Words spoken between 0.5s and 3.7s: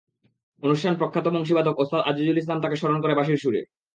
অনুষ্ঠানে প্রখ্যাত বংশীবাদক ওস্তাদ আজিজুল ইসলাম তাঁকে স্মরণ করেন বাঁশির সুরে।